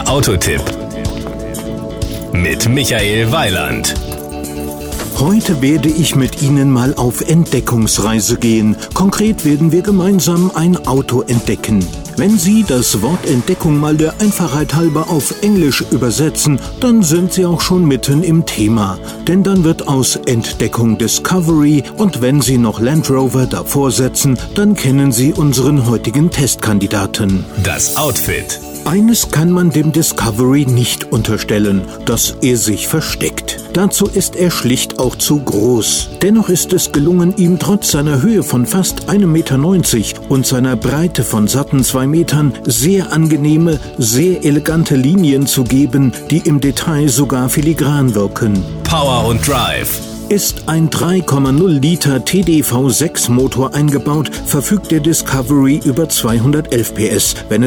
[0.00, 0.62] Der Autotipp
[2.32, 3.94] mit Michael Weiland.
[5.18, 8.76] Heute werde ich mit Ihnen mal auf Entdeckungsreise gehen.
[8.94, 11.86] Konkret werden wir gemeinsam ein Auto entdecken.
[12.16, 17.44] Wenn Sie das Wort Entdeckung mal der Einfachheit halber auf Englisch übersetzen, dann sind Sie
[17.44, 18.98] auch schon mitten im Thema.
[19.28, 24.74] Denn dann wird aus Entdeckung Discovery und wenn Sie noch Land Rover davor setzen, dann
[24.74, 27.44] kennen Sie unseren heutigen Testkandidaten.
[27.62, 28.60] Das Outfit.
[28.90, 33.58] Eines kann man dem Discovery nicht unterstellen, dass er sich versteckt.
[33.72, 36.08] Dazu ist er schlicht auch zu groß.
[36.22, 41.22] Dennoch ist es gelungen, ihm trotz seiner Höhe von fast 1,90 Meter und seiner Breite
[41.22, 47.48] von satten zwei Metern sehr angenehme, sehr elegante Linien zu geben, die im Detail sogar
[47.48, 48.60] filigran wirken.
[48.82, 50.00] Power und Drive.
[50.30, 57.34] Ist ein 3,0 Liter TDV6 Motor eingebaut, verfügt der Discovery über 211 PS.
[57.48, 57.58] Wenn